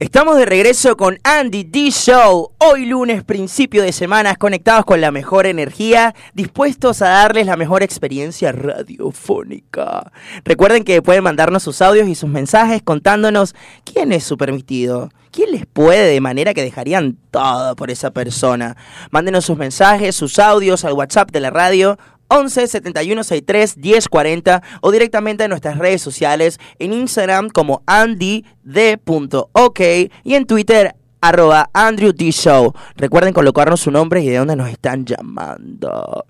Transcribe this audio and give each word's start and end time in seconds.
Estamos 0.00 0.36
de 0.36 0.46
regreso 0.46 0.96
con 0.96 1.18
Andy 1.24 1.64
D 1.64 1.90
Show. 1.90 2.52
Hoy 2.58 2.86
lunes, 2.86 3.24
principio 3.24 3.82
de 3.82 3.90
semana, 3.90 4.36
conectados 4.36 4.84
con 4.84 5.00
la 5.00 5.10
mejor 5.10 5.44
energía, 5.44 6.14
dispuestos 6.34 7.02
a 7.02 7.08
darles 7.08 7.46
la 7.46 7.56
mejor 7.56 7.82
experiencia 7.82 8.52
radiofónica. 8.52 10.12
Recuerden 10.44 10.84
que 10.84 11.02
pueden 11.02 11.24
mandarnos 11.24 11.64
sus 11.64 11.82
audios 11.82 12.06
y 12.06 12.14
sus 12.14 12.30
mensajes 12.30 12.80
contándonos 12.80 13.56
quién 13.82 14.12
es 14.12 14.22
su 14.22 14.36
permitido, 14.36 15.10
quién 15.32 15.50
les 15.50 15.66
puede 15.66 16.12
de 16.12 16.20
manera 16.20 16.54
que 16.54 16.62
dejarían 16.62 17.18
todo 17.32 17.74
por 17.74 17.90
esa 17.90 18.12
persona. 18.12 18.76
Mándenos 19.10 19.46
sus 19.46 19.58
mensajes, 19.58 20.14
sus 20.14 20.38
audios 20.38 20.84
al 20.84 20.92
WhatsApp 20.92 21.32
de 21.32 21.40
la 21.40 21.50
radio 21.50 21.98
11 22.28 22.66
71 22.66 23.24
63 23.24 23.80
10 23.80 24.08
40 24.08 24.62
o 24.80 24.90
directamente 24.90 25.44
en 25.44 25.50
nuestras 25.50 25.78
redes 25.78 26.02
sociales 26.02 26.58
en 26.78 26.92
Instagram 26.92 27.48
como 27.48 27.82
andyD.ok 27.86 29.80
y 30.24 30.34
en 30.34 30.46
Twitter 30.46 30.94
arroba 31.20 31.70
Andrew 31.72 32.12
D 32.12 32.30
Show. 32.30 32.74
Recuerden 32.96 33.32
colocarnos 33.32 33.80
su 33.80 33.90
nombre 33.90 34.22
y 34.22 34.28
de 34.28 34.36
dónde 34.36 34.56
nos 34.56 34.68
están 34.68 35.04
llamando. 35.04 36.26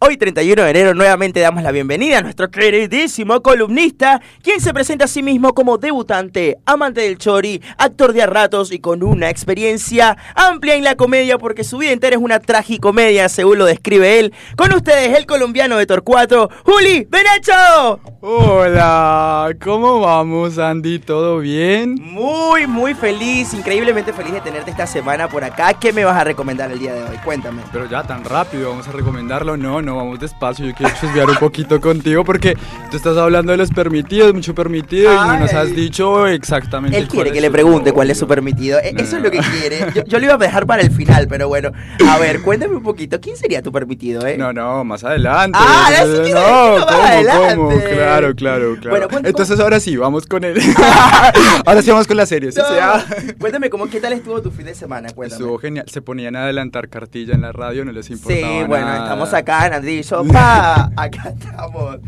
Hoy 0.00 0.16
31 0.16 0.62
de 0.62 0.70
enero 0.70 0.94
nuevamente 0.94 1.40
damos 1.40 1.64
la 1.64 1.72
bienvenida 1.72 2.18
a 2.18 2.22
nuestro 2.22 2.50
queridísimo 2.52 3.42
columnista, 3.42 4.20
quien 4.42 4.60
se 4.60 4.72
presenta 4.72 5.06
a 5.06 5.08
sí 5.08 5.24
mismo 5.24 5.54
como 5.54 5.76
debutante, 5.76 6.56
amante 6.66 7.00
del 7.00 7.18
chori, 7.18 7.60
actor 7.78 8.12
de 8.12 8.22
a 8.22 8.26
ratos 8.26 8.70
y 8.70 8.78
con 8.78 9.02
una 9.02 9.28
experiencia 9.28 10.16
amplia 10.36 10.76
en 10.76 10.84
la 10.84 10.94
comedia 10.94 11.36
porque 11.38 11.64
su 11.64 11.78
vida 11.78 11.90
entera 11.90 12.14
es 12.14 12.22
una 12.22 12.38
tragicomedia, 12.38 13.28
según 13.28 13.58
lo 13.58 13.64
describe 13.64 14.20
él. 14.20 14.32
Con 14.56 14.72
ustedes 14.72 15.18
el 15.18 15.26
colombiano 15.26 15.76
de 15.76 15.86
Torcuato, 15.86 16.48
Juli 16.64 17.06
Benacho. 17.10 18.00
Hola, 18.20 19.52
¿cómo 19.60 20.00
vamos 20.00 20.58
Andy? 20.58 21.00
¿Todo 21.00 21.38
bien? 21.38 21.96
Muy, 22.00 22.68
muy 22.68 22.94
feliz, 22.94 23.52
increíblemente 23.52 24.12
feliz 24.12 24.27
de 24.32 24.40
tenerte 24.40 24.70
esta 24.70 24.86
semana 24.86 25.28
por 25.28 25.44
acá. 25.44 25.74
¿Qué 25.74 25.92
me 25.92 26.04
vas 26.04 26.16
a 26.16 26.24
recomendar 26.24 26.70
el 26.70 26.78
día 26.78 26.92
de 26.94 27.02
hoy? 27.02 27.16
Cuéntame. 27.24 27.62
Pero 27.72 27.86
ya 27.86 28.02
tan 28.02 28.24
rápido, 28.24 28.70
vamos 28.70 28.86
a 28.88 28.92
recomendarlo. 28.92 29.56
No, 29.56 29.80
no, 29.82 29.96
vamos 29.96 30.20
despacio. 30.20 30.66
Yo 30.66 30.74
quiero 30.74 30.92
chusmear 31.00 31.28
un 31.28 31.36
poquito 31.36 31.80
contigo 31.80 32.24
porque 32.24 32.56
tú 32.90 32.96
estás 32.96 33.16
hablando 33.16 33.52
de 33.52 33.58
los 33.58 33.70
permitidos, 33.70 34.32
mucho 34.34 34.54
permitido, 34.54 35.12
y 35.12 35.16
no 35.16 35.38
nos 35.38 35.52
has 35.54 35.74
dicho 35.74 36.26
exactamente. 36.26 36.96
Él 36.98 37.08
quiere 37.08 37.32
que 37.32 37.40
le 37.40 37.50
pregunte 37.50 37.92
cuál 37.92 38.10
es 38.10 38.18
su 38.18 38.26
permitido. 38.26 38.78
E- 38.80 38.94
Eso 38.96 39.16
es 39.16 39.22
lo 39.22 39.30
que 39.30 39.38
quiere. 39.38 39.86
Yo, 39.94 40.04
yo 40.04 40.18
lo 40.18 40.24
iba 40.26 40.34
a 40.34 40.38
dejar 40.38 40.66
para 40.66 40.82
el 40.82 40.90
final, 40.90 41.26
pero 41.28 41.48
bueno. 41.48 41.70
A 42.08 42.18
ver, 42.18 42.42
cuéntame 42.42 42.76
un 42.76 42.82
poquito. 42.82 43.20
¿Quién 43.20 43.36
sería 43.36 43.62
tu 43.62 43.72
permitido, 43.72 44.26
eh? 44.26 44.36
No, 44.36 44.52
no, 44.52 44.84
más 44.84 45.04
adelante. 45.04 45.58
Ah, 45.60 45.88
sí 46.24 46.32
no, 46.32 46.86
¿cómo, 46.86 47.02
adelante. 47.02 47.56
cómo? 47.56 47.68
Claro, 47.70 48.34
claro, 48.34 48.74
claro. 48.76 48.90
Bueno, 48.90 49.08
¿cuánto- 49.08 49.28
Entonces 49.28 49.58
ahora 49.60 49.80
sí, 49.80 49.96
vamos 49.96 50.26
con 50.26 50.44
él. 50.44 50.58
ahora 51.66 51.82
sí 51.82 51.90
vamos 51.90 52.06
con 52.06 52.16
la 52.16 52.26
serie. 52.26 52.50
ah. 52.80 53.02
Cuéntame 53.38 53.70
cómo, 53.70 53.88
qué 53.88 54.00
tal 54.00 54.17
estuvo 54.18 54.42
tu 54.42 54.50
fin 54.50 54.66
de 54.66 54.74
semana. 54.74 55.08
Cuéntame. 55.10 55.40
Estuvo 55.42 55.58
genial. 55.58 55.86
Se 55.88 56.02
ponían 56.02 56.36
a 56.36 56.44
adelantar 56.44 56.88
cartilla 56.88 57.34
en 57.34 57.40
la 57.42 57.52
radio, 57.52 57.84
no 57.84 57.92
les 57.92 58.10
importaba 58.10 58.52
Sí, 58.60 58.64
bueno, 58.66 58.86
nada. 58.86 59.02
estamos 59.04 59.34
acá 59.34 59.66
en 59.66 59.72
Andrés 59.74 60.06
Sopa. 60.06 60.90
Acá 60.96 61.30
estamos. 61.38 61.98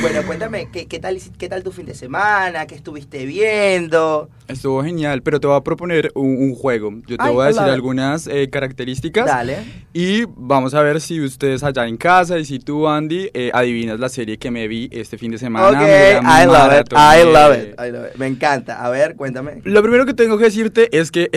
Bueno, 0.00 0.22
cuéntame, 0.26 0.68
¿qué, 0.72 0.86
qué, 0.86 0.98
tal, 0.98 1.18
¿qué 1.38 1.48
tal 1.48 1.62
tu 1.62 1.72
fin 1.72 1.86
de 1.86 1.94
semana? 1.94 2.66
¿Qué 2.66 2.74
estuviste 2.74 3.24
viendo? 3.26 4.28
Estuvo 4.48 4.82
genial, 4.84 5.22
pero 5.22 5.40
te 5.40 5.46
voy 5.46 5.56
a 5.56 5.60
proponer 5.62 6.12
un, 6.14 6.36
un 6.36 6.54
juego. 6.54 6.92
Yo 7.06 7.16
te 7.16 7.24
Ay, 7.24 7.32
voy 7.34 7.44
a 7.44 7.46
decir 7.48 7.62
hola. 7.62 7.72
algunas 7.72 8.26
eh, 8.28 8.48
características 8.50 9.26
Dale. 9.26 9.58
y 9.92 10.24
vamos 10.36 10.74
a 10.74 10.82
ver 10.82 11.00
si 11.00 11.20
ustedes 11.20 11.64
allá 11.64 11.86
en 11.86 11.96
casa 11.96 12.38
y 12.38 12.44
si 12.44 12.58
tú, 12.60 12.86
Andy, 12.86 13.30
eh, 13.34 13.50
adivinas 13.52 13.98
la 13.98 14.08
serie 14.08 14.38
que 14.38 14.50
me 14.52 14.68
vi 14.68 14.88
este 14.92 15.18
fin 15.18 15.32
de 15.32 15.38
semana. 15.38 15.68
Ok, 15.68 15.84
I 15.84 16.46
love 16.46 16.80
it. 16.80 16.92
I 16.92 17.24
love 17.24 17.56
it, 17.58 17.74
I 17.80 17.90
love 17.90 18.06
it. 18.12 18.16
Me 18.18 18.26
encanta. 18.28 18.84
A 18.84 18.90
ver, 18.90 19.16
cuéntame. 19.16 19.60
Lo 19.64 19.82
primero 19.82 20.06
que 20.06 20.14
tengo 20.14 20.38
que 20.38 20.44
decirte 20.44 20.96
es 20.96 21.10
que 21.10 21.28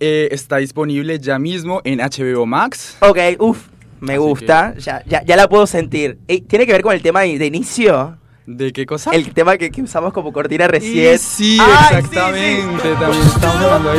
eh, 0.00 0.28
está 0.30 0.56
disponible 0.58 1.18
ya 1.18 1.38
mismo 1.38 1.80
en 1.84 1.98
HBO 2.00 2.46
Max. 2.46 2.96
Ok, 3.00 3.18
uff, 3.38 3.66
me 4.00 4.14
Así 4.14 4.18
gusta. 4.22 4.74
Ya, 4.78 5.02
ya, 5.06 5.22
ya 5.24 5.36
la 5.36 5.48
puedo 5.48 5.66
sentir. 5.66 6.18
Ey, 6.28 6.40
¿Tiene 6.42 6.66
que 6.66 6.72
ver 6.72 6.82
con 6.82 6.92
el 6.94 7.02
tema 7.02 7.20
de, 7.22 7.38
de 7.38 7.46
inicio? 7.46 8.16
¿De 8.46 8.72
qué 8.72 8.86
cosa? 8.86 9.10
El 9.10 9.32
tema 9.34 9.56
que, 9.58 9.70
que 9.70 9.82
usamos 9.82 10.12
como 10.12 10.32
cortina 10.32 10.64
Y 10.64 10.68
recién. 10.68 11.18
sí, 11.18 11.58
Ay, 11.60 11.98
exactamente. 11.98 12.82
sí. 12.82 12.88
También 12.98 13.22
estamos 13.26 13.56
hablando 13.62 13.90
ahí. 13.90 13.98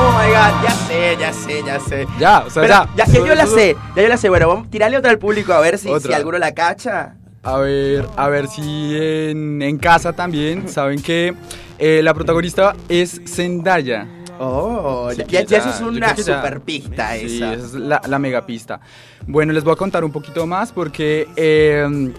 Oh 0.00 0.12
my 0.12 0.28
god, 0.30 0.62
ya 0.62 0.70
sé, 0.86 1.16
ya 1.18 1.32
sé, 1.32 1.62
ya 1.66 1.80
sé. 1.80 2.06
Ya, 2.18 2.38
o 2.46 2.50
sea, 2.50 2.62
Pero 2.62 2.74
ya. 2.74 2.88
ya, 2.96 3.12
ya 3.12 3.26
yo 3.26 3.34
la 3.34 3.46
sé, 3.46 3.76
ya 3.96 4.02
yo 4.02 4.08
la 4.08 4.16
sé. 4.16 4.28
Bueno, 4.28 4.48
vamos 4.48 4.66
a 4.66 4.70
tirarle 4.70 4.96
otra 4.98 5.10
al 5.10 5.18
público 5.18 5.52
a 5.52 5.60
ver 5.60 5.78
si, 5.78 5.88
Otra. 5.88 6.08
si 6.08 6.12
alguno 6.14 6.38
la 6.38 6.52
cacha. 6.52 7.14
A 7.54 7.58
ver, 7.58 8.06
a 8.16 8.28
ver 8.28 8.46
si 8.48 8.94
en, 8.96 9.62
en 9.62 9.78
casa 9.78 10.12
también 10.12 10.68
saben 10.68 11.00
que 11.00 11.34
eh, 11.78 12.00
la 12.02 12.12
protagonista 12.12 12.74
es 12.88 13.20
Zendaya. 13.26 14.06
Oh, 14.40 15.10
Sí, 15.16 15.22
ya, 15.28 15.42
ya 15.44 15.58
eso 15.58 15.70
es 15.70 15.80
una 15.80 16.12
creo 16.12 16.16
que 16.16 16.22
ya- 16.22 16.36
super 16.42 16.60
pista 16.60 17.14
Sí, 17.16 17.36
esa. 17.38 17.54
esa 17.54 17.64
es 17.66 17.72
la, 17.74 18.00
la 18.06 18.18
mega 18.18 18.44
pista. 18.46 18.80
Bueno, 19.26 19.52
les 19.52 19.64
voy 19.64 19.72
a 19.72 19.76
contar 19.76 20.04
un 20.04 20.12
poquito 20.12 20.46
más 20.46 20.72
porque 20.72 21.26
eh, 21.36 22.12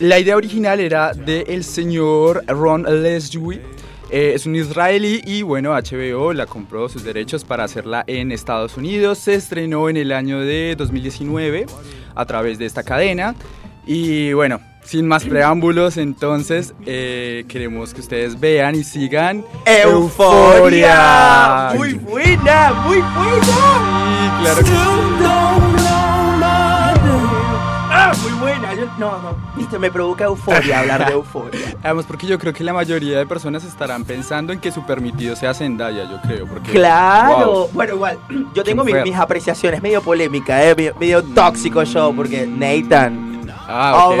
la 0.00 0.18
idea 0.18 0.36
original 0.36 0.80
era 0.80 1.12
del 1.12 1.62
señor 1.64 2.44
Ron 2.46 2.82
Leslie. 3.02 3.62
Eh, 4.10 4.32
es 4.34 4.46
un 4.46 4.54
israelí 4.54 5.20
y 5.24 5.42
bueno, 5.42 5.72
HBO 5.72 6.32
la 6.32 6.46
compró 6.46 6.88
sus 6.88 7.02
derechos 7.02 7.44
para 7.44 7.64
hacerla 7.64 8.04
en 8.06 8.30
Estados 8.32 8.76
Unidos. 8.76 9.18
Se 9.18 9.34
estrenó 9.34 9.88
en 9.88 9.96
el 9.96 10.12
año 10.12 10.40
de 10.40 10.74
2019 10.76 11.66
a 12.14 12.24
través 12.26 12.58
de 12.58 12.66
esta 12.66 12.82
cadena. 12.82 13.34
Y 13.86 14.32
bueno, 14.32 14.58
sin 14.84 15.06
más 15.06 15.24
preámbulos, 15.24 15.96
entonces 15.96 16.74
eh, 16.86 17.44
queremos 17.48 17.94
que 17.94 18.00
ustedes 18.00 18.38
vean 18.40 18.74
y 18.74 18.82
sigan 18.84 19.44
¡Euforia! 19.64 21.72
Muy 21.76 21.94
buena, 21.94 22.72
muy 22.86 22.98
buena. 22.98 23.44
Sí, 23.44 24.30
claro 24.42 24.58
que 24.58 24.64
sí. 24.64 24.72
Ah, 27.98 28.12
muy 28.22 28.32
buena. 28.40 28.74
Yo- 28.74 28.86
no, 28.98 29.10
no. 29.22 29.36
Viste, 29.56 29.78
me 29.78 29.90
provoca 29.90 30.24
euforia 30.24 30.80
hablar 30.80 31.06
de 31.06 31.12
euforia. 31.14 31.74
Además, 31.82 32.04
porque 32.06 32.26
yo 32.26 32.38
creo 32.38 32.52
que 32.52 32.62
la 32.62 32.74
mayoría 32.74 33.16
de 33.18 33.26
personas 33.26 33.64
estarán 33.64 34.04
pensando 34.04 34.52
en 34.52 34.60
que 34.60 34.70
su 34.70 34.84
permitido 34.84 35.34
sea 35.34 35.54
Zendaya, 35.54 36.04
yo 36.10 36.20
creo. 36.22 36.46
Porque, 36.46 36.72
Claro. 36.72 37.46
wow. 37.52 37.68
Bueno, 37.72 37.94
igual, 37.94 38.18
yo 38.54 38.62
tengo 38.64 38.84
mis 38.84 39.14
apreciaciones, 39.16 39.80
medio 39.82 40.02
polémica, 40.02 40.62
eh, 40.62 40.74
medio, 40.76 40.94
medio 41.00 41.22
tóxico 41.24 41.82
yo, 41.84 42.12
porque 42.14 42.46
Nathan 42.46 43.25
Ah, 43.68 44.06
Oh, 44.06 44.12
ok. 44.14 44.20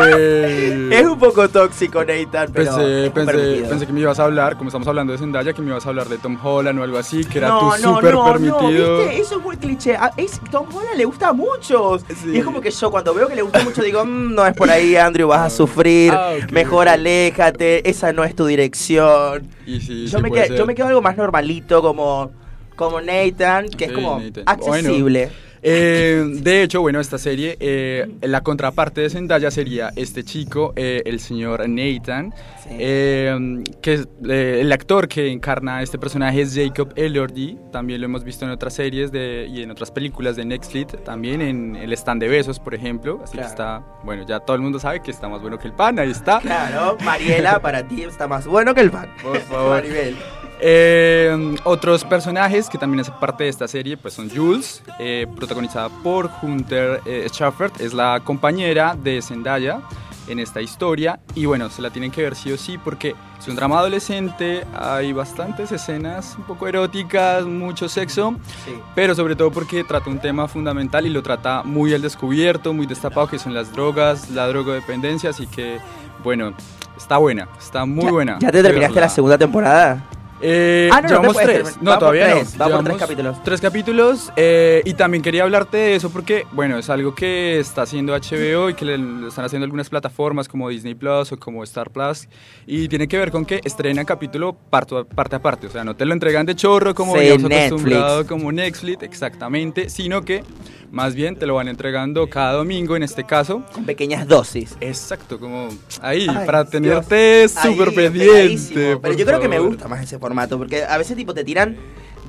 es 0.90 1.06
un 1.06 1.18
poco 1.18 1.48
tóxico 1.48 2.02
Nathan, 2.04 2.48
pero 2.52 2.74
Pensé, 2.74 3.06
es 3.06 3.12
pensé, 3.12 3.64
pensé 3.68 3.86
que 3.86 3.92
me 3.92 4.00
ibas 4.00 4.18
a 4.18 4.24
hablar, 4.24 4.56
como 4.56 4.68
estamos 4.68 4.88
hablando 4.88 5.12
de 5.12 5.18
Zendaya, 5.18 5.52
que 5.52 5.60
me 5.62 5.68
ibas 5.68 5.84
a 5.86 5.90
hablar 5.90 6.08
de 6.08 6.18
Tom 6.18 6.38
Holland 6.42 6.78
o 6.80 6.82
algo 6.82 6.98
así, 6.98 7.24
que 7.24 7.38
era 7.38 7.48
no, 7.48 7.58
tu 7.60 7.66
no, 7.66 7.76
súper 7.96 8.14
no, 8.14 8.24
permitido. 8.24 8.60
No, 8.62 8.98
¿viste? 9.04 9.20
Eso 9.20 9.36
es 9.36 9.42
muy 9.42 9.56
cliché. 9.56 9.96
A 9.96 10.10
es, 10.16 10.40
Tom 10.50 10.66
Holland 10.74 10.96
le 10.96 11.04
gusta 11.04 11.28
a 11.28 11.32
muchos. 11.32 12.02
Sí. 12.22 12.30
Y 12.34 12.38
es 12.38 12.44
como 12.44 12.60
que 12.60 12.70
yo 12.70 12.90
cuando 12.90 13.12
veo 13.14 13.28
que 13.28 13.36
le 13.36 13.42
gusta 13.42 13.62
mucho 13.62 13.82
digo, 13.82 14.04
"Mm, 14.04 14.34
no 14.34 14.46
es 14.46 14.54
por 14.54 14.70
ahí, 14.70 14.96
Andrew, 14.96 15.28
vas 15.28 15.40
a 15.42 15.50
sufrir. 15.56 16.12
Ah, 16.12 16.32
ok, 16.42 16.50
Mejor 16.52 16.88
aléjate, 16.88 17.88
esa 17.88 18.12
no 18.12 18.24
es 18.24 18.34
tu 18.34 18.46
dirección. 18.46 19.46
Y 19.66 19.80
sí, 19.80 20.06
yo, 20.06 20.18
sí 20.18 20.22
me 20.22 20.30
quedo, 20.30 20.56
yo 20.56 20.66
me 20.66 20.74
quedo 20.74 20.88
algo 20.88 21.02
más 21.02 21.16
normalito 21.16 21.82
como, 21.82 22.30
como 22.76 23.00
Nathan, 23.00 23.68
que 23.68 23.84
es 23.84 23.90
Ok, 23.90 23.96
como 23.96 24.18
Nathan. 24.20 24.44
accesible. 24.46 25.30
Eh, 25.62 26.24
de 26.26 26.62
hecho, 26.62 26.80
bueno, 26.80 27.00
esta 27.00 27.18
serie, 27.18 27.56
eh, 27.60 28.06
la 28.22 28.40
contraparte 28.40 29.02
de 29.02 29.10
Zendaya 29.10 29.50
sería 29.50 29.92
este 29.94 30.24
chico, 30.24 30.72
eh, 30.76 31.02
el 31.04 31.20
señor 31.20 31.68
Nathan, 31.68 32.32
Sí. 32.62 32.68
eh, 32.78 33.62
que 33.82 33.92
es, 33.94 34.08
el 34.26 34.72
actor 34.72 35.06
que 35.08 35.30
encarna 35.30 35.78
a 35.78 35.82
este 35.82 35.98
personaje 35.98 36.40
es 36.42 36.54
Jacob 36.54 36.92
Elordi, 36.96 37.58
también 37.72 38.00
lo 38.00 38.06
hemos 38.06 38.24
visto 38.24 38.44
en 38.46 38.52
otras 38.52 38.72
series 38.74 39.12
de, 39.12 39.48
y 39.52 39.62
en 39.62 39.70
otras 39.70 39.90
películas 39.90 40.36
de 40.36 40.44
Netflix, 40.46 40.94
también 41.04 41.42
en 41.42 41.76
El 41.76 41.92
Stand 41.92 42.22
de 42.22 42.28
Besos, 42.28 42.58
por 42.58 42.74
ejemplo, 42.74 43.20
así 43.22 43.32
Claro. 43.32 43.46
que 43.48 43.50
está, 43.50 43.82
bueno, 44.04 44.24
ya 44.26 44.40
todo 44.40 44.56
el 44.56 44.62
mundo 44.62 44.78
sabe 44.78 45.00
que 45.02 45.10
está 45.10 45.28
más 45.28 45.42
bueno 45.42 45.58
que 45.58 45.66
el 45.68 45.74
pan, 45.74 45.98
ahí 45.98 46.10
está. 46.10 46.40
Claro, 46.40 46.96
Mariela, 47.04 47.60
para 47.60 47.86
ti 47.86 48.02
está 48.02 48.26
más 48.26 48.46
bueno 48.46 48.74
que 48.74 48.80
el 48.80 48.90
pan. 48.90 49.10
Por 49.22 49.38
favor. 49.40 49.82
Maribel. 49.82 50.16
Eh, 50.62 51.56
otros 51.64 52.04
personajes 52.04 52.68
que 52.68 52.76
también 52.78 53.00
hacen 53.00 53.14
parte 53.18 53.44
de 53.44 53.50
esta 53.50 53.66
serie 53.66 53.96
pues 53.96 54.14
son 54.14 54.28
Jules, 54.28 54.82
eh, 54.98 55.26
protagonizada 55.36 55.88
por 56.02 56.30
Hunter 56.42 57.00
eh, 57.06 57.26
Schaffert, 57.30 57.80
es 57.80 57.94
la 57.94 58.20
compañera 58.22 58.94
de 59.02 59.22
Zendaya 59.22 59.80
en 60.28 60.38
esta 60.38 60.60
historia 60.60 61.18
y 61.34 61.46
bueno, 61.46 61.70
se 61.70 61.80
la 61.82 61.90
tienen 61.90 62.10
que 62.10 62.22
ver 62.22 62.36
sí 62.36 62.52
o 62.52 62.58
sí 62.58 62.78
porque 62.78 63.14
es 63.38 63.48
un 63.48 63.56
drama 63.56 63.78
adolescente, 63.78 64.64
hay 64.78 65.12
bastantes 65.14 65.72
escenas 65.72 66.34
un 66.36 66.44
poco 66.44 66.68
eróticas, 66.68 67.44
mucho 67.46 67.88
sexo, 67.88 68.34
Sí. 68.66 68.74
pero 68.94 69.14
sobre 69.14 69.34
todo 69.36 69.50
porque 69.50 69.82
trata 69.82 70.10
un 70.10 70.18
tema 70.20 70.46
fundamental 70.46 71.06
y 71.06 71.10
lo 71.10 71.22
trata 71.22 71.62
muy 71.62 71.94
al 71.94 72.02
descubierto, 72.02 72.74
muy 72.74 72.86
destapado 72.86 73.26
que 73.28 73.38
son 73.38 73.54
las 73.54 73.72
drogas, 73.72 74.28
la 74.30 74.46
drogodependencia, 74.46 75.30
así 75.30 75.46
que 75.46 75.78
bueno, 76.22 76.52
está 76.98 77.16
buena, 77.16 77.48
está 77.58 77.86
muy 77.86 78.04
Ya- 78.04 78.10
buena. 78.12 78.38
¿Ya 78.40 78.52
te 78.52 78.62
terminaste 78.62 78.94
verla. 78.94 79.00
la 79.00 79.08
segunda 79.08 79.38
temporada? 79.38 80.04
Eh, 80.42 80.88
Ah, 80.92 80.96
no, 80.96 81.02
no 81.02 81.08
llevamos 81.08 81.32
puedes 81.34 81.48
tres. 81.50 81.62
terminar. 81.64 81.84
No, 81.94 81.98
todavía 81.98 82.24
tres, 82.32 82.56
no. 82.58 82.68
por 82.70 82.84
tres 82.84 82.96
capítulos. 82.96 83.42
Tres 83.44 83.60
capítulos. 83.60 84.32
eh, 84.36 84.82
y 84.84 84.94
también 84.94 85.22
quería 85.22 85.42
hablarte 85.42 85.76
de 85.76 85.94
eso 85.96 86.10
porque, 86.10 86.44
bueno, 86.52 86.78
es 86.78 86.88
algo 86.90 87.14
que 87.14 87.58
está 87.58 87.82
haciendo 87.82 88.14
HBO 88.14 88.70
y 88.70 88.74
que 88.74 88.84
le, 88.84 89.28
están 89.28 89.44
haciendo 89.44 89.64
algunas 89.64 89.88
plataformas 89.90 90.48
como 90.48 90.68
Disney 90.68 90.94
Plus 90.94 91.32
o 91.32 91.38
como 91.38 91.62
Star 91.64 91.90
Plus. 91.90 92.28
Y 92.66 92.88
tiene 92.88 93.06
que 93.08 93.18
ver 93.18 93.30
con 93.30 93.44
que 93.44 93.60
estrenan 93.64 94.04
capítulo 94.06 94.56
parto- 94.70 95.04
parte 95.06 95.36
a 95.36 95.42
parte. 95.42 95.66
O 95.66 95.70
sea, 95.70 95.84
no 95.84 95.94
te 95.96 96.04
lo 96.04 96.12
entregan 96.14 96.46
de 96.46 96.54
chorro 96.56 96.94
como 96.94 97.16
Sí, 97.18 97.28
acostumbrado 97.28 98.26
como 98.26 98.50
Netflix, 98.52 99.02
exactamente. 99.02 99.90
Sino 99.90 100.22
que 100.22 100.42
más 100.90 101.14
bien 101.14 101.36
te 101.36 101.46
lo 101.46 101.54
van 101.54 101.68
entregando 101.68 102.28
cada 102.28 102.54
domingo 102.54 102.96
en 102.96 103.02
este 103.02 103.24
caso. 103.24 103.62
Con 103.72 103.84
pequeñas 103.84 104.26
dosis. 104.26 104.76
Exacto, 104.80 105.38
como 105.38 105.68
ahí, 106.02 106.26
Ay, 106.28 106.46
para 106.46 106.64
tenerte 106.64 107.48
súper 107.48 107.94
pendiente. 107.94 108.96
Pero 108.96 109.14
yo 109.14 109.26
creo 109.26 109.40
que 109.40 109.48
me 109.48 109.58
gusta 109.58 109.86
más 109.88 110.02
ese 110.02 110.18
formato, 110.18 110.29
porque 110.58 110.84
a 110.84 110.96
veces 110.98 111.16
tipo 111.16 111.34
te 111.34 111.44
tiran 111.44 111.76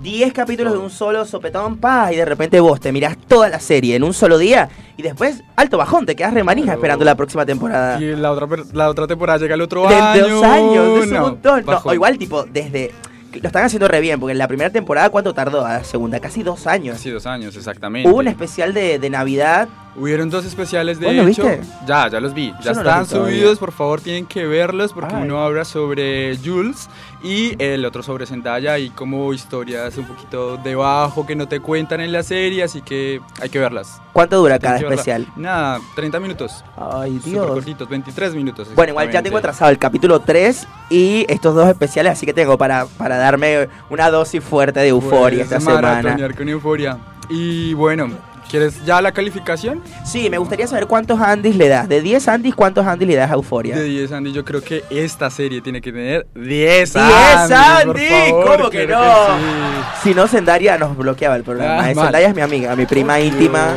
10 0.01 0.33
capítulos 0.33 0.73
de 0.73 0.79
un 0.79 0.89
solo 0.89 1.25
sopetón, 1.25 1.77
pa, 1.77 2.11
y 2.11 2.15
de 2.15 2.25
repente 2.25 2.59
vos 2.59 2.79
te 2.79 2.91
mirás 2.91 3.17
toda 3.27 3.49
la 3.49 3.59
serie 3.59 3.95
en 3.95 4.03
un 4.03 4.13
solo 4.13 4.37
día 4.39 4.67
y 4.97 5.03
después, 5.03 5.43
alto 5.55 5.77
bajón, 5.77 6.05
te 6.07 6.15
quedas 6.15 6.33
remanija 6.33 6.65
Claro. 6.65 6.79
esperando 6.79 7.05
la 7.05 7.15
próxima 7.15 7.45
temporada. 7.45 8.01
Y 8.01 8.15
la 8.15 8.31
otra, 8.31 8.47
la 8.73 8.89
otra 8.89 9.05
temporada 9.07 9.37
llega 9.39 9.53
el 9.55 9.61
otro 9.61 9.87
De 9.87 9.95
año. 9.95 10.27
dos 10.27 10.43
años, 10.43 10.73
de 10.73 11.01
un 11.01 11.09
No, 11.11 11.21
montón. 11.21 11.59
No, 11.61 11.65
bajón. 11.71 11.91
o 11.91 11.93
igual 11.93 12.17
tipo, 12.17 12.43
desde... 12.45 12.91
Lo 13.33 13.47
están 13.47 13.63
haciendo 13.63 13.87
re 13.87 14.01
bien, 14.01 14.19
porque 14.19 14.33
en 14.33 14.37
la 14.39 14.47
primera 14.49 14.69
temporada, 14.71 15.09
¿cuánto 15.09 15.33
tardó? 15.33 15.65
A 15.65 15.73
la 15.77 15.83
segunda, 15.85 16.19
casi 16.19 16.43
dos 16.43 16.67
años. 16.67 16.97
Casi 16.97 17.11
dos 17.11 17.25
años, 17.25 17.55
exactamente. 17.55 18.09
Hubo 18.09 18.17
un 18.19 18.27
especial 18.27 18.73
de, 18.73 18.99
de 18.99 19.09
Navidad. 19.09 19.69
Hubieron 19.95 20.29
dos 20.29 20.45
especiales 20.45 20.99
de 20.99 21.07
¿Vos 21.07 21.15
lo 21.15 21.27
hecho. 21.27 21.43
viste? 21.43 21.61
Ya, 21.85 22.07
ya 22.07 22.21
los 22.21 22.33
vi. 22.33 22.53
Ya 22.63 22.71
no 22.71 22.79
están 22.79 23.05
subidos, 23.05 23.59
por 23.59 23.73
favor 23.73 23.99
tienen 23.99 24.25
que 24.25 24.45
verlos 24.45 24.93
porque 24.93 25.13
Ay. 25.15 25.23
uno 25.23 25.43
habla 25.43 25.65
sobre 25.65 26.37
Jules 26.37 26.87
y 27.21 27.61
el 27.61 27.83
otro 27.83 28.01
sobre 28.01 28.25
Zendaya 28.25 28.79
y 28.79 28.89
como 28.89 29.33
historias 29.33 29.97
un 29.97 30.05
poquito 30.05 30.55
debajo 30.57 31.25
que 31.25 31.35
no 31.35 31.47
te 31.47 31.59
cuentan 31.59 31.99
en 31.99 32.13
la 32.13 32.23
serie, 32.23 32.63
así 32.63 32.81
que 32.81 33.19
hay 33.41 33.49
que 33.49 33.59
verlas. 33.59 34.01
¿Cuánto 34.13 34.37
dura 34.37 34.59
cada 34.59 34.77
especial? 34.77 35.27
Nada, 35.35 35.79
30 35.95 36.19
minutos. 36.21 36.63
Ay, 36.77 37.19
Dios. 37.23 37.45
cortitos, 37.47 37.89
23 37.89 38.33
minutos. 38.33 38.69
Bueno, 38.73 38.91
igual 38.91 39.11
ya 39.11 39.21
tengo 39.21 39.37
atrasado 39.37 39.71
el 39.71 39.77
capítulo 39.77 40.21
3 40.21 40.67
y 40.89 41.25
estos 41.27 41.53
dos 41.53 41.67
especiales, 41.67 42.13
así 42.13 42.25
que 42.25 42.33
tengo 42.33 42.57
para, 42.57 42.85
para 42.85 43.17
darme 43.17 43.67
una 43.89 44.09
dosis 44.09 44.41
fuerte 44.43 44.79
de 44.79 44.87
euforia 44.87 45.45
Puedes 45.45 45.51
esta 45.51 45.59
semana. 45.59 46.29
con 46.35 46.47
euforia. 46.49 46.97
Y 47.29 47.73
bueno, 47.73 48.09
¿quieres 48.51 48.85
ya 48.85 49.01
la 49.01 49.11
calificación? 49.13 49.81
Sí, 50.05 50.29
me 50.29 50.37
gustaría 50.37 50.67
saber 50.67 50.85
cuántos 50.85 51.19
Andis 51.19 51.55
le 51.55 51.67
das. 51.69 51.87
De 51.89 52.01
10 52.01 52.27
Andis, 52.27 52.53
¿cuántos 52.53 52.85
Andis 52.85 53.07
le 53.07 53.15
das 53.15 53.31
a 53.31 53.35
Euforia? 53.35 53.75
De 53.75 53.83
10 53.85 54.11
Andy, 54.11 54.31
yo 54.33 54.45
creo 54.45 54.61
que 54.61 54.83
esta 54.91 55.29
serie 55.31 55.61
tiene 55.61 55.81
que 55.81 55.91
tener 55.91 56.27
10 56.35 56.93
10 56.93 56.95
Andy. 56.97 57.85
por 57.87 57.97
Andy, 57.97 58.07
favor, 58.09 58.57
¿cómo 58.57 58.69
que 58.69 58.85
no? 58.87 59.01
sí. 59.03 60.03
Si 60.03 60.13
no, 60.13 60.27
Zendaya 60.27 60.77
nos 60.77 60.95
bloqueaba 60.97 61.35
el 61.37 61.43
programa. 61.43 61.81
Ah, 61.83 61.91
Eh. 61.91 61.95
Zendaya 61.95 62.27
es 62.27 62.35
mi 62.35 62.41
amiga, 62.41 62.75
mi 62.75 62.85
prima 62.85 63.19
íntima. 63.19 63.69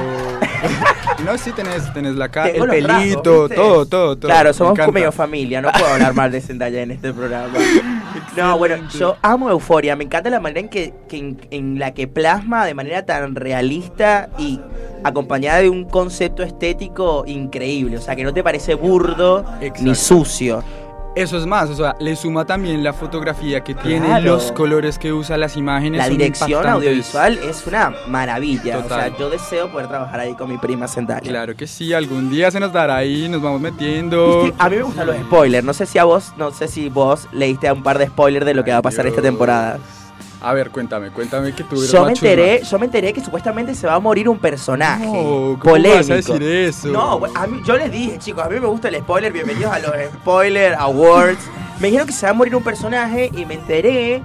No, 1.25 1.39
sí 1.39 1.53
tenés, 1.53 1.93
tenés 1.93 2.17
la 2.17 2.29
cara, 2.29 2.51
el 2.51 2.67
pelito, 2.69 3.49
todo, 3.49 3.87
todo, 3.87 4.17
todo. 4.17 4.29
Claro, 4.29 4.53
somos 4.53 4.73
encanta. 4.73 4.93
medio 4.93 5.13
familia, 5.13 5.63
no 5.63 5.71
puedo 5.73 5.87
hablar 5.87 6.15
mal 6.15 6.31
de 6.31 6.41
Zendaya 6.41 6.83
en 6.83 6.91
este 6.93 7.13
programa. 7.13 7.55
No, 8.37 8.59
bueno, 8.59 8.77
yo 8.91 9.17
amo 9.23 9.49
Euforia, 9.51 9.95
me 9.95 10.05
encanta 10.05 10.29
la 10.29 10.41
manera 10.41 10.61
en 10.61 10.69
que, 10.69 10.93
que 11.09 11.19
en, 11.19 11.39
en 11.51 11.79
la 11.79 11.95
que 11.95 12.09
plasma 12.09 12.65
de 12.67 12.75
manera 12.75 13.05
tan 13.05 13.37
realista 13.37 14.29
y 14.39 14.61
acompañada 15.05 15.61
de 15.61 15.69
un 15.69 15.85
concepto 15.85 16.43
estético 16.43 17.25
increíble, 17.27 17.97
o 17.99 18.01
sea, 18.01 18.17
que 18.17 18.25
no 18.25 18.33
te 18.35 18.43
parece 18.43 18.75
burdo 18.75 19.45
ni 19.81 19.95
sucio. 19.95 20.65
Eso 21.17 21.39
es 21.39 21.47
más, 21.47 21.71
o 21.71 21.77
sea, 21.77 21.95
le 22.01 22.17
suma 22.17 22.45
también 22.45 22.83
la 22.83 22.93
fotografía 22.93 23.63
que 23.63 23.73
tiene, 23.75 24.21
los 24.21 24.51
colores 24.51 24.99
que 24.99 25.13
usa, 25.13 25.37
las 25.37 25.57
imágenes. 25.57 25.99
La 25.99 26.09
dirección 26.09 26.67
audiovisual 26.67 27.39
es 27.39 27.65
una 27.69 27.95
maravilla, 28.09 28.83
Total. 28.83 28.99
o 28.99 29.03
sea, 29.03 29.19
yo 29.19 29.31
deseo 29.31 29.71
poder 29.71 29.87
trabajar 29.87 30.19
ahí 30.19 30.35
con 30.35 30.51
mi 30.51 30.59
prima 30.59 30.89
Zendaya. 30.89 31.21
Claro 31.21 31.55
que 31.55 31.69
sí, 31.69 31.93
algún 31.93 32.31
día 32.31 32.51
se 32.51 32.59
nos 32.59 32.73
dará 32.73 32.97
ahí, 32.97 33.29
nos 33.29 33.41
vamos 33.41 33.61
metiendo. 33.61 34.53
A 34.59 34.69
mí 34.69 34.77
me 34.77 34.83
gustan 34.83 35.07
los 35.07 35.17
spoilers. 35.19 35.65
No 35.65 35.73
sé 35.73 35.87
si 35.87 35.99
a 35.99 36.05
vos, 36.05 36.33
no 36.37 36.51
sé 36.51 36.67
si 36.67 36.89
vos 36.89 37.29
leíste 37.33 37.71
un 37.71 37.85
par 37.85 37.99
de 37.99 38.09
spoilers 38.09 38.45
de 38.45 38.55
lo 38.55 38.65
que 38.65 38.73
va 38.73 38.79
a 38.79 38.83
pasar 38.83 39.07
esta 39.07 39.23
temporada. 39.23 39.79
A 40.45 40.53
ver, 40.53 40.71
cuéntame, 40.71 41.11
cuéntame 41.11 41.53
que 41.55 41.65
tú 41.65 41.77
eres 41.77 41.91
Yo 41.91 42.05
me 42.05 42.13
enteré, 42.13 42.63
yo 42.63 42.79
me 42.79 42.85
enteré 42.87 43.13
que 43.15 43.21
supuestamente 43.23 43.75
se 43.75 43.87
va 43.87 43.95
a 43.95 43.99
morir 43.99 44.29
un 44.29 44.39
personaje 44.39 45.07
No, 45.07 45.13
¿cómo 45.13 45.59
polémico. 45.59 45.97
vas 45.97 46.11
a 46.11 46.15
decir 46.17 46.43
eso? 46.43 46.89
No, 46.89 47.21
a 47.35 47.47
mí, 47.47 47.61
yo 47.65 47.77
les 47.77 47.91
dije, 47.91 48.19
chicos, 48.19 48.45
a 48.45 48.49
mí 48.51 48.61
me 48.61 48.67
gusta 48.67 48.89
el 48.89 48.97
spoiler, 48.97 49.33
bienvenidos 49.33 49.73
a 49.73 49.79
los 49.79 49.91
Spoiler 50.21 50.75
Awards. 50.79 51.39
Me 51.81 51.87
dijeron 51.89 52.07
que 52.07 52.13
se 52.13 52.27
va 52.27 52.31
a 52.31 52.35
morir 52.35 52.55
un 52.55 52.63
personaje 52.63 53.31
y 53.35 53.47
me 53.47 53.55
enteré 53.55 54.23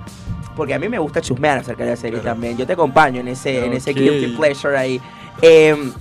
porque 0.58 0.74
a 0.74 0.80
mí 0.80 0.90
me 0.90 1.00
gusta 1.00 1.22
chusmear 1.22 1.60
acerca 1.60 1.86
de 1.86 1.92
la 1.92 1.96
serie 1.96 2.20
Claro. 2.20 2.36
también. 2.36 2.58
Yo 2.58 2.68
te 2.68 2.74
acompaño 2.74 3.22
en 3.22 3.30
ese, 3.30 3.66
en 3.66 3.72
ese 3.72 3.94
guilty 3.94 4.36
pleasure 4.36 4.78
ahí. 4.78 5.00
Em, 5.42 5.94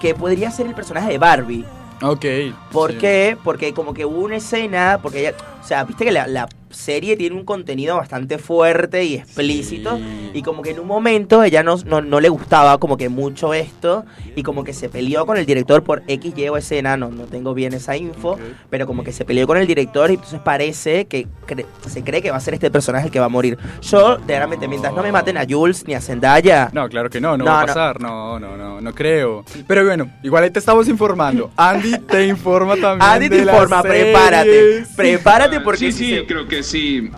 que 0.00 0.14
podría 0.14 0.52
ser 0.52 0.66
el 0.68 0.74
personaje 0.74 1.10
de 1.10 1.18
Barbie. 1.18 1.64
Ok. 2.00 2.24
¿Por 2.70 2.92
sí. 2.92 2.98
qué? 2.98 3.36
Porque 3.42 3.74
como 3.74 3.92
que 3.92 4.04
hubo 4.04 4.20
una 4.20 4.36
escena, 4.36 5.00
porque 5.02 5.20
ella, 5.20 5.34
o 5.60 5.66
sea, 5.66 5.82
viste 5.84 6.04
que 6.04 6.12
la, 6.12 6.26
la 6.28 6.48
serie 6.72 7.16
tiene 7.16 7.36
un 7.36 7.44
contenido 7.44 7.96
bastante 7.96 8.38
fuerte 8.38 9.04
y 9.04 9.14
explícito, 9.16 9.96
Sí. 9.96 10.30
y 10.34 10.42
como 10.42 10.62
que 10.62 10.70
en 10.70 10.80
un 10.80 10.86
momento 10.86 11.42
ella 11.42 11.62
no, 11.62 11.76
no, 11.86 12.00
no 12.00 12.20
le 12.20 12.28
gustaba 12.28 12.78
como 12.78 12.96
que 12.96 13.08
mucho 13.08 13.54
esto, 13.54 14.04
y 14.36 14.42
como 14.42 14.64
que 14.64 14.72
se 14.72 14.88
peleó 14.88 15.26
con 15.26 15.36
el 15.36 15.46
director 15.46 15.82
por 15.82 16.02
X, 16.06 16.32
Y 16.36 16.48
o 16.48 16.56
escena, 16.56 16.96
no, 16.96 17.10
no 17.10 17.24
tengo 17.24 17.54
bien 17.54 17.72
esa 17.74 17.96
info, 17.96 18.30
Ok. 18.32 18.40
pero 18.70 18.86
como 18.86 19.04
que 19.04 19.12
se 19.12 19.24
peleó 19.24 19.46
con 19.46 19.56
el 19.58 19.66
director 19.66 20.10
y 20.10 20.14
entonces 20.14 20.40
parece 20.40 21.06
que 21.06 21.26
cre- 21.46 21.66
se 21.86 22.02
cree 22.02 22.22
que 22.22 22.30
va 22.30 22.36
a 22.36 22.40
ser 22.40 22.54
este 22.54 22.70
personaje 22.70 23.06
el 23.06 23.12
que 23.12 23.20
va 23.20 23.26
a 23.26 23.30
morir. 23.30 23.58
Yo, 23.82 24.18
realmente, 24.26 24.68
mientras 24.68 24.92
no 24.94 25.02
me 25.02 25.12
maten 25.12 25.36
a 25.36 25.44
Jules 25.48 25.84
ni 25.86 25.94
a 25.94 26.00
Zendaya, 26.00 26.70
No, 26.72 26.88
claro 26.88 27.10
que 27.10 27.20
no, 27.20 27.36
no, 27.36 27.44
No, 27.44 27.50
va 27.50 27.62
a 27.62 27.66
pasar, 27.66 28.00
no, 28.00 28.38
no, 28.38 28.56
no, 28.56 28.80
no 28.80 28.94
creo. 28.94 29.44
Pero 29.66 29.84
bueno, 29.84 30.10
igual 30.22 30.44
ahí 30.44 30.50
te 30.50 30.58
estamos 30.58 30.88
informando. 30.88 31.50
Andy 31.56 31.98
te 31.98 32.26
informa 32.26 32.76
también. 32.76 33.02
Andy 33.10 33.28
te 33.28 33.36
de 33.36 33.42
informa, 33.42 33.82
prepárate, 33.82 34.84
prepárate 34.96 35.60
porque 35.60 35.78
Sí, 35.78 35.92
si 35.92 35.98
sí, 36.04 36.14
se- 36.16 36.26
creo 36.26 36.46
que 36.48 36.61
sí. 36.62 37.10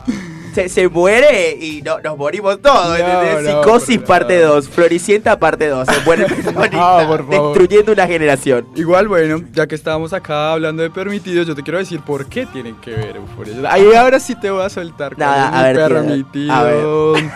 se, 0.54 0.68
se 0.68 0.88
muere 0.88 1.56
y 1.60 1.82
no, 1.82 2.00
nos 2.00 2.16
morimos 2.16 2.60
todos. 2.60 2.98
No, 2.98 3.62
Psicosis 3.62 3.98
parte 4.00 4.40
favor. 4.40 4.56
2, 4.62 4.68
Floricienta 4.68 5.38
parte 5.38 5.68
2. 5.68 5.88
Se 5.88 6.00
muere 6.04 6.26
No, 6.72 7.06
por 7.06 7.26
favor. 7.26 7.30
destruyendo 7.58 7.92
una 7.92 8.06
generación. 8.06 8.66
Igual, 8.76 9.08
bueno, 9.08 9.42
ya 9.52 9.66
que 9.66 9.74
estábamos 9.74 10.12
acá 10.12 10.52
hablando 10.52 10.82
de 10.82 10.90
permitidos, 10.90 11.46
yo 11.46 11.54
te 11.54 11.62
quiero 11.62 11.78
decir 11.78 12.00
por 12.00 12.26
qué 12.26 12.46
tienen 12.46 12.76
que 12.76 12.90
ver 12.92 13.16
Euphoria. 13.16 13.54
Ahí 13.72 13.92
ahora 13.94 14.20
sí 14.20 14.34
te 14.34 14.50
voy 14.50 14.62
a 14.64 14.68
soltar. 14.68 15.18
Nada, 15.18 15.48
a 15.48 15.68
mi 15.68 15.76
ver, 15.76 15.88
permitido. 15.92 16.52
a 16.52 16.62
ver. 16.62 17.30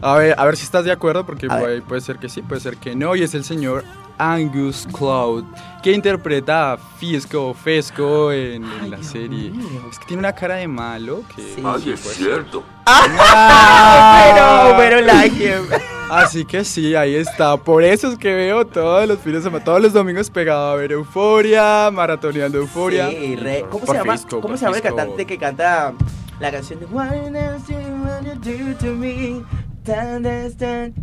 A 0.00 0.16
ver, 0.16 0.34
a 0.38 0.44
ver 0.44 0.56
si 0.56 0.62
estás 0.64 0.84
de 0.84 0.92
acuerdo, 0.92 1.26
porque 1.26 1.48
puede 1.88 2.00
ser 2.00 2.18
que 2.18 2.28
sí, 2.28 2.42
puede 2.42 2.60
ser 2.60 2.76
que 2.76 2.94
no. 2.94 3.16
Y 3.16 3.22
es 3.22 3.34
el 3.34 3.44
señor 3.44 3.84
Angus 4.18 4.86
Cloud, 4.92 5.44
que 5.82 5.92
interpreta 5.92 6.72
a 6.72 6.76
Fisco, 6.76 7.54
Fesco 7.54 8.32
en, 8.32 8.64
en 8.64 8.70
Ay, 8.82 8.90
la 8.90 8.96
Dios 8.98 9.08
serie. 9.10 9.50
mío. 9.50 9.80
Es 9.90 9.98
que 9.98 10.06
tiene 10.06 10.20
una 10.20 10.32
cara 10.34 10.56
de 10.56 10.68
malo 10.68 11.22
que... 11.34 11.42
Sí. 11.42 11.62
Ay, 11.64 11.90
es 11.92 12.00
cierto. 12.00 12.62
Ah, 12.90 14.72
pero, 14.76 14.76
pero 14.96 15.06
like 15.06 15.36
him. 15.44 15.62
Así 16.10 16.44
que 16.46 16.64
sí, 16.64 16.94
ahí 16.94 17.14
está. 17.14 17.56
Por 17.58 17.82
eso 17.82 18.10
es 18.10 18.18
que 18.18 18.32
veo 18.34 18.66
todos 18.66 19.06
los 19.06 19.18
fines 19.18 19.42
de 19.42 19.50
semana, 19.50 19.62
todos 19.64 19.82
los 19.82 19.92
domingos 19.92 20.30
pegado 20.30 20.70
a 20.70 20.74
ver 20.76 20.92
Euforia, 20.92 21.90
maratoneando 21.92 22.56
Euforia. 22.58 23.10
Sí, 23.10 23.36
re- 23.36 23.66
¿Cómo 23.70 23.84
Por 23.84 23.94
se 23.94 24.00
llama, 24.02 24.12
Fisco, 24.16 24.40
¿cómo 24.40 24.56
se 24.56 24.64
llama 24.64 24.76
el 24.78 24.82
cantante 24.82 25.26
que 25.26 25.36
canta 25.38 25.92
la 26.40 26.50
canción 26.50 26.80
de 26.80 26.86
What 26.86 27.12
else 27.12 27.70
you 27.72 27.78
wanna 27.78 28.34
do 28.36 28.74
to 28.80 28.94
me? 28.94 29.42
Tan, 29.84 30.22
tan, 30.22 30.52
tan. 30.56 30.94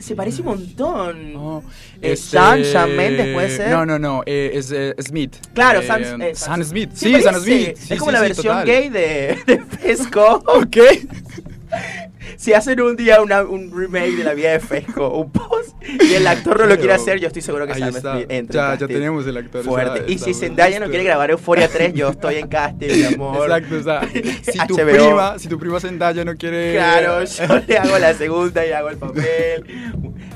Se 0.00 0.14
parece 0.14 0.40
un 0.42 0.46
montón. 0.48 1.36
Oh, 1.36 1.62
Eh, 2.00 2.14
Sam- 2.16 2.64
Sam 2.64 2.90
Mendes, 2.92 3.34
¿puede 3.34 3.56
ser? 3.56 3.70
No, 3.70 3.84
no, 3.86 3.98
no, 3.98 4.22
eh, 4.26 4.50
es 4.54 4.70
eh, 4.70 4.94
Smith. 5.00 5.36
Claro, 5.54 5.82
Sam, 5.82 6.20
eh, 6.22 6.34
Sam 6.34 6.62
Smith. 6.64 6.90
Se 6.94 7.06
Sí. 7.16 7.22
Sam 7.22 7.34
Smith. 7.40 7.76
Es 7.90 7.98
como 7.98 8.10
sí, 8.10 8.12
la 8.12 8.18
sí, 8.20 8.24
versión 8.26 8.44
total. 8.58 8.66
gay 8.66 8.88
de, 8.88 9.38
de 9.46 9.58
Fesco. 9.78 10.42
Ok. 10.46 10.76
Si 12.38 12.52
hacen 12.52 12.80
un 12.80 12.94
día 12.94 13.20
una- 13.20 13.42
un 13.42 13.72
remake 13.76 14.12
de 14.12 14.22
la 14.22 14.32
vida 14.32 14.52
de 14.52 14.60
Fesco, 14.60 15.08
un 15.18 15.32
post, 15.32 15.74
y 15.82 16.14
el 16.14 16.24
actor 16.24 16.60
no 16.60 16.66
lo 16.66 16.76
quiere 16.76 16.92
hacer, 16.92 17.18
yo 17.18 17.26
estoy 17.26 17.42
seguro 17.42 17.66
que 17.66 17.74
Sam. 17.74 17.92
Smith 17.92 18.26
entra. 18.30 18.74
Ya, 18.74 18.78
ya 18.78 18.86
tenemos 18.86 19.26
el 19.26 19.36
actor. 19.38 19.64
Fuerte. 19.64 19.98
está- 20.00 20.12
y 20.12 20.18
si 20.18 20.34
Zendaya 20.34 20.78
no 20.78 20.86
quiere 20.88 21.02
grabar 21.02 21.32
Euforia 21.32 21.68
3, 21.68 21.92
yo 21.94 22.10
estoy 22.10 22.36
en 22.36 22.46
casting, 22.46 22.86
mi 22.92 23.04
amor. 23.14 23.50
Exacto, 23.50 23.76
o 23.76 23.82
sea, 23.82 24.00
si 24.52 24.58
tu 24.68 24.76
prima, 24.76 25.36
si 25.40 25.48
tu 25.48 25.58
prima 25.58 25.80
Zendaya 25.80 26.24
no 26.24 26.36
quiere 26.36 26.74
Claro, 26.74 27.24
yo 27.24 27.60
le 27.66 27.76
hago 27.76 27.98
la 27.98 28.14
segunda 28.14 28.64
y 28.64 28.70
hago 28.70 28.88
el 28.90 28.98
papel. 28.98 29.64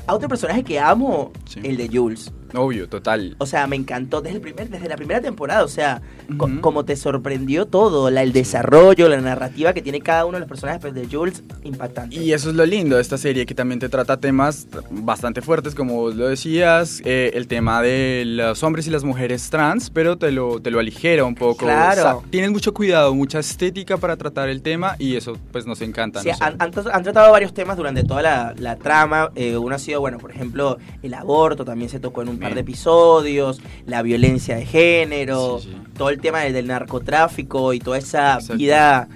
A 0.05 0.13
otro 0.13 0.27
personaje 0.27 0.61
que 0.61 0.77
amo, 0.79 1.31
Sí. 1.47 1.61
el 1.63 1.77
de 1.77 1.87
Jules. 1.87 2.33
Obvio, 2.53 2.87
total. 2.87 3.35
O 3.39 3.45
sea, 3.45 3.67
me 3.67 3.75
encantó 3.75 4.21
desde, 4.21 4.35
el 4.37 4.41
primer, 4.41 4.69
desde 4.69 4.87
la 4.87 4.95
primera 4.95 5.21
temporada. 5.21 5.63
O 5.63 5.67
sea, 5.67 6.01
co- 6.37 6.45
Ujú. 6.45 6.61
como 6.61 6.85
te 6.85 6.95
sorprendió 6.95 7.65
todo, 7.65 8.09
la, 8.09 8.21
el 8.23 8.31
desarrollo, 8.33 9.09
la 9.09 9.19
narrativa 9.21 9.73
que 9.73 9.81
tiene 9.81 10.01
cada 10.01 10.25
uno 10.25 10.33
de 10.37 10.41
los 10.41 10.49
personajes 10.49 10.81
pues, 10.81 10.93
de 10.93 11.07
Jules, 11.07 11.43
impactante. 11.63 12.15
Y 12.15 12.33
eso 12.33 12.49
es 12.49 12.55
lo 12.55 12.65
lindo 12.65 12.95
de 12.95 13.01
esta 13.01 13.17
serie, 13.17 13.45
que 13.45 13.55
también 13.55 13.79
te 13.79 13.89
trata 13.89 14.17
temas 14.17 14.67
bastante 14.91 15.41
fuertes, 15.41 15.75
como 15.75 15.95
vos 15.95 16.15
lo 16.15 16.27
decías, 16.27 17.01
eh, 17.05 17.31
el 17.33 17.47
tema 17.47 17.81
de 17.81 18.23
los 18.25 18.61
hombres 18.63 18.87
y 18.87 18.89
las 18.91 19.03
mujeres 19.03 19.49
trans, 19.49 19.89
pero 19.89 20.17
te 20.17 20.31
lo, 20.31 20.59
te 20.61 20.71
lo 20.71 20.79
aligera 20.79 21.25
un 21.25 21.35
poco. 21.35 21.65
Claro. 21.65 22.23
tienes 22.29 22.51
mucho 22.51 22.73
cuidado, 22.73 23.13
mucha 23.15 23.39
estética 23.39 23.97
para 23.97 24.15
tratar 24.17 24.49
el 24.49 24.61
tema 24.61 24.95
y 24.99 25.15
eso 25.15 25.37
pues 25.51 25.65
nos 25.65 25.81
encanta. 25.81 26.21
Sí, 26.21 26.29
no 26.29 26.35
han, 26.41 26.55
han 26.59 26.71
han 26.91 27.03
tratado 27.03 27.31
varios 27.31 27.53
temas 27.53 27.77
durante 27.77 28.03
toda 28.03 28.21
la, 28.21 28.53
la 28.57 28.75
trama. 28.77 29.31
Eh, 29.35 29.57
uno 29.57 29.75
ha 29.75 29.79
sido, 29.79 29.99
bueno, 30.01 30.17
por 30.17 30.31
ejemplo, 30.31 30.77
el 31.01 31.13
aborto 31.13 31.65
también 31.65 31.89
se 31.89 31.99
tocó 31.99 32.21
en 32.21 32.29
un 32.29 32.37
par 32.43 32.53
de 32.53 32.61
episodios, 32.61 33.61
la 33.85 34.01
violencia 34.03 34.55
de 34.55 34.65
género, 34.65 35.59
Sí, 35.61 35.69
sí. 35.69 35.77
todo 35.97 36.09
el 36.09 36.19
tema 36.21 36.41
del, 36.41 36.53
del 36.53 36.67
narcotráfico 36.67 37.73
y 37.73 37.79
toda 37.79 37.97
esa 37.97 38.35
Exacto. 38.35 38.57
vida 38.57 39.07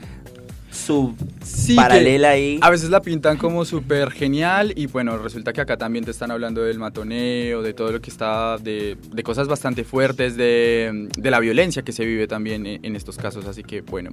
sub 0.71 1.15
Sí, 1.43 1.75
paralela 1.75 2.31
ahí. 2.31 2.59
A 2.61 2.69
veces 2.69 2.89
la 2.89 3.01
pintan 3.01 3.37
como 3.37 3.63
súper 3.65 4.11
genial 4.11 4.73
y 4.75 4.85
bueno, 4.87 5.17
resulta 5.17 5.53
que 5.53 5.61
acá 5.61 5.77
también 5.77 6.03
te 6.05 6.11
están 6.11 6.29
hablando 6.29 6.61
del 6.61 6.77
matoneo, 6.77 7.61
de 7.61 7.73
todo 7.73 7.91
lo 7.93 8.01
que 8.01 8.09
está, 8.09 8.57
de, 8.57 8.97
de 9.11 9.23
cosas 9.23 9.47
bastante 9.47 9.83
fuertes, 9.85 10.35
de, 10.35 11.07
de 11.17 11.31
la 11.31 11.39
violencia 11.39 11.81
que 11.83 11.93
se 11.93 12.05
vive 12.05 12.27
también 12.27 12.65
en, 12.67 12.83
en 12.85 12.95
estos 12.95 13.17
casos. 13.17 13.45
Así 13.45 13.63
que 13.63 13.81
bueno, 13.81 14.11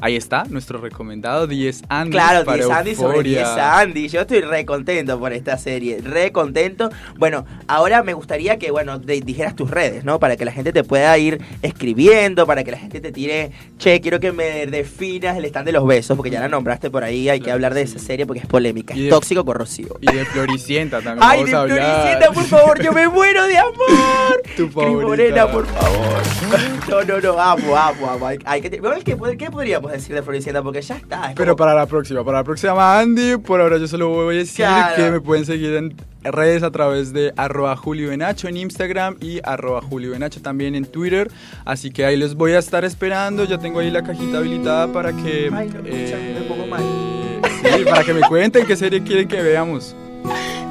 ahí 0.00 0.16
está 0.16 0.44
nuestro 0.48 0.78
recomendado 0.80 1.46
10 1.46 1.82
Andy. 1.88 2.10
Claro, 2.10 2.44
para 2.44 2.64
10 2.64 2.70
Andy 2.70 2.94
sobre 2.94 3.22
10 3.22 3.40
Euphoria. 3.40 3.78
Andy. 3.80 4.08
Yo 4.08 4.20
estoy 4.22 4.40
re 4.40 4.64
contento 4.64 5.18
por 5.18 5.32
esta 5.32 5.58
serie, 5.58 6.00
re 6.02 6.32
contento. 6.32 6.90
Bueno, 7.16 7.44
ahora 7.66 8.02
me 8.02 8.12
gustaría 8.14 8.58
que, 8.58 8.70
bueno, 8.70 8.98
de- 8.98 9.20
dijeras 9.20 9.54
tus 9.56 9.70
redes, 9.70 10.04
¿no? 10.04 10.18
Para 10.18 10.36
que 10.36 10.44
la 10.44 10.52
gente 10.52 10.72
te 10.72 10.84
pueda 10.84 11.16
ir 11.18 11.40
escribiendo, 11.62 12.46
para 12.46 12.64
que 12.64 12.70
la 12.70 12.78
gente 12.78 13.00
te 13.00 13.12
tire, 13.12 13.52
che, 13.78 14.00
quiero 14.00 14.20
que 14.20 14.32
me 14.32 14.66
definas 14.66 15.36
el 15.36 15.44
stand 15.46 15.66
de 15.66 15.72
los 15.72 15.86
besos, 15.86 16.16
porque 16.16 16.30
ya 16.30 16.40
la 16.40 16.48
nombraste 16.48 16.90
por 16.90 17.04
ahí, 17.04 17.28
hay 17.28 17.40
que 17.40 17.50
hablar 17.50 17.74
de 17.74 17.86
sí. 17.86 17.96
esa 17.96 18.06
serie 18.06 18.26
porque 18.26 18.40
es 18.40 18.46
polémica, 18.46 18.94
es 18.94 19.08
tóxico 19.08 19.44
corrosivo. 19.44 19.96
Y 20.00 20.12
de 20.12 20.24
Floricienta 20.24 21.00
también 21.00 21.18
Ay, 21.28 21.44
vamos 21.50 21.70
de 21.70 21.80
a. 21.80 21.84
Floricienta, 21.84 22.32
por 22.32 22.44
favor, 22.44 22.82
yo 22.82 22.92
me 22.92 23.08
muero 23.08 23.46
de 23.46 23.58
amor. 23.58 23.76
Tu. 24.56 24.68
Morena, 24.70 25.50
por 25.50 25.66
favor. 25.66 26.22
No, 26.88 27.02
no, 27.02 27.20
no, 27.20 27.38
amo, 27.40 27.76
amo, 27.76 28.10
amo. 28.10 28.26
Hay, 28.26 28.38
hay 28.44 28.60
que, 28.60 28.70
¿qué, 28.70 28.80
qué 29.38 29.50
podríamos 29.50 29.85
decir 29.92 30.14
de 30.14 30.22
Floricienta? 30.22 30.62
Porque 30.62 30.82
ya 30.82 30.96
está. 30.96 31.30
es 31.30 31.34
Pero 31.36 31.52
como- 31.52 31.56
para 31.56 31.74
la 31.74 31.86
próxima, 31.86 32.24
para 32.24 32.38
la 32.38 32.44
próxima 32.44 32.98
Andy, 32.98 33.36
por 33.38 33.60
ahora 33.60 33.78
yo 33.78 33.86
solo 33.88 34.08
voy 34.10 34.36
a 34.36 34.38
decir 34.38 34.64
Claro. 34.66 34.96
que 34.96 35.10
me 35.10 35.20
pueden 35.20 35.44
seguir 35.44 35.74
en 35.74 35.94
redes 36.24 36.62
a 36.62 36.70
través 36.70 37.12
de 37.12 37.32
arroba 37.36 37.76
Julio 37.76 38.08
Benacho 38.10 38.48
en 38.48 38.56
Instagram 38.56 39.16
y 39.20 39.40
arroba 39.44 39.80
Julio 39.82 40.10
Benacho 40.12 40.42
también 40.42 40.74
en 40.74 40.84
Twitter. 40.84 41.30
Así 41.64 41.90
que 41.90 42.04
ahí 42.04 42.16
los 42.16 42.34
voy 42.34 42.52
a 42.52 42.58
estar 42.58 42.84
esperando. 42.84 43.44
Ya 43.44 43.58
tengo 43.58 43.78
ahí 43.80 43.90
la 43.90 44.02
cajita 44.02 44.38
habilitada 44.38 44.92
para 44.92 45.12
que... 45.12 45.50
Ay, 45.52 45.68
no, 45.72 45.80
escucha, 45.88 46.16
me 46.16 46.40
pongo 46.48 46.66
mal. 46.66 46.82
Sí, 47.62 47.84
para 47.84 48.04
que 48.04 48.12
me 48.14 48.20
cuenten 48.22 48.66
qué 48.66 48.76
serie 48.76 49.02
quieren 49.02 49.28
que 49.28 49.40
veamos. 49.42 49.94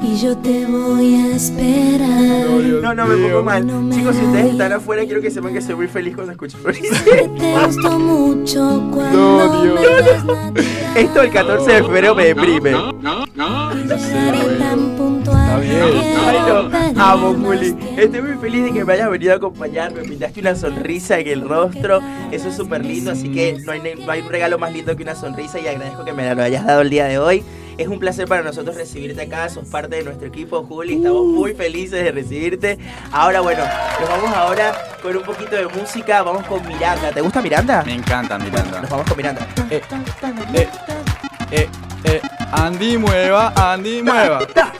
Y 0.06 0.16
yo 0.18 0.36
te 0.38 0.64
voy 0.66 1.14
a 1.16 1.36
esperar. 1.36 2.08
No, 2.48 2.80
No, 2.80 2.94
no, 2.94 3.06
me 3.06 3.16
pongo 3.16 3.42
mal. 3.42 3.66
No 3.66 3.82
me 3.82 3.94
Chicos, 3.94 4.14
si 4.16 4.24
ustedes 4.24 4.52
están 4.52 4.72
afuera, 4.72 5.04
quiero 5.04 5.20
que 5.20 5.30
sepan 5.30 5.52
que 5.52 5.60
soy 5.60 5.74
muy 5.74 5.88
feliz 5.88 6.14
cuando 6.14 6.32
escucho 6.32 6.56
te 6.58 7.66
gusto 7.66 7.98
mucho 7.98 8.88
cuando 8.92 9.18
No, 9.48 9.62
Dios. 9.62 9.74
me 9.74 9.80
ves 9.86 10.24
natural. 10.24 10.54
Esto 10.96 11.22
el 11.22 11.30
14 11.32 11.72
de 11.72 11.82
febrero 11.82 12.14
me 12.14 12.24
deprime. 12.26 12.70
Llegaré 12.70 14.58
tan 14.58 14.78
puntual. 14.96 15.42
Está 15.42 15.58
bien. 15.58 15.82
Ay, 16.24 16.92
no, 16.94 17.02
amo, 17.02 17.32
no 17.32 17.46
Juli. 17.48 17.76
Estoy 17.96 18.22
muy 18.22 18.36
feliz 18.40 18.64
de 18.64 18.72
que 18.72 18.84
me 18.84 18.92
hayas 18.94 19.10
venido 19.10 19.32
a 19.32 19.36
acompañar. 19.36 19.92
Me 19.92 20.02
pintaste 20.02 20.40
una 20.40 20.54
sonrisa 20.54 21.18
en 21.18 21.28
el 21.28 21.48
rostro. 21.48 22.00
Eso 22.30 22.48
es 22.48 22.56
súper 22.56 22.84
lindo. 22.84 23.10
Así 23.10 23.28
que 23.30 23.58
no 23.64 23.72
hay, 23.72 23.80
no 24.04 24.10
hay 24.12 24.20
un 24.22 24.28
regalo 24.28 24.58
más 24.58 24.72
lindo 24.72 24.96
que 24.96 25.02
una 25.02 25.14
sonrisa. 25.14 25.58
Y 25.58 25.66
agradezco 25.66 26.04
que 26.04 26.12
me 26.12 26.32
lo 26.34 26.42
hayas 26.42 26.64
dado 26.64 26.80
el 26.82 26.90
día 26.90 27.06
de 27.06 27.18
hoy. 27.18 27.42
Es 27.78 27.88
un 27.88 27.98
placer 27.98 28.26
para 28.26 28.42
nosotros 28.42 28.74
recibirte 28.74 29.20
acá. 29.22 29.48
Sos 29.50 29.68
parte 29.68 29.96
de 29.96 30.04
nuestro 30.04 30.26
equipo, 30.28 30.62
Juli. 30.64 30.94
Estamos 30.96 31.26
muy 31.26 31.52
felices 31.54 32.02
de 32.02 32.10
recibirte. 32.10 32.78
Ahora, 33.12 33.40
bueno, 33.40 33.62
nos 34.00 34.08
vamos 34.08 34.34
ahora 34.34 34.74
con 35.02 35.14
un 35.16 35.22
poquito 35.22 35.56
de 35.56 35.66
música. 35.66 36.22
Vamos 36.22 36.46
con 36.46 36.66
Miranda. 36.66 37.12
¿Te 37.12 37.20
gusta 37.20 37.42
Miranda? 37.42 37.82
Me 37.84 37.94
encanta 37.94 38.38
Nos 38.38 38.46
Miranda. 38.50 38.82
vamos 38.88 39.06
con 39.06 39.16
Miranda. 39.16 39.46
Eh, 39.70 39.82
eh, 40.54 40.68
eh, 41.50 41.68
eh, 42.04 42.20
Andy 42.52 42.96
mueva, 42.96 43.52
Andy 43.54 44.02
mueva. 44.02 44.46
Ta, 44.54 44.72